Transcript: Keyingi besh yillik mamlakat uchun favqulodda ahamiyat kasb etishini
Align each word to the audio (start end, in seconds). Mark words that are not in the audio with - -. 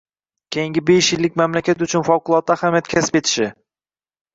Keyingi 0.55 0.83
besh 0.87 1.11
yillik 1.17 1.37
mamlakat 1.43 1.85
uchun 1.89 2.09
favqulodda 2.11 2.59
ahamiyat 2.59 2.95
kasb 2.99 3.23
etishini 3.25 3.57